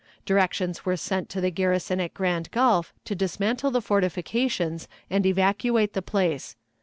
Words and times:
Directions 0.25 0.83
were 0.83 0.97
sent 0.97 1.29
to 1.29 1.39
the 1.39 1.51
garrison 1.51 2.01
at 2.01 2.15
Grand 2.15 2.49
Gulf 2.49 2.91
to 3.05 3.13
dismantle 3.13 3.69
the 3.69 3.83
fortifications 3.83 4.87
and 5.11 5.27
evacuate 5.27 5.93
the 5.93 6.01
place. 6.01 6.55